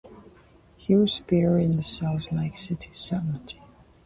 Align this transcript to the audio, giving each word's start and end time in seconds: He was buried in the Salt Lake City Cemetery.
He 0.77 0.95
was 0.95 1.19
buried 1.19 1.65
in 1.69 1.77
the 1.77 1.83
Salt 1.83 2.31
Lake 2.31 2.57
City 2.57 2.89
Cemetery. 2.91 3.61